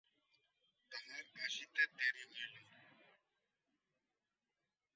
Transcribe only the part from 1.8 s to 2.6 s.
দেরি হইল।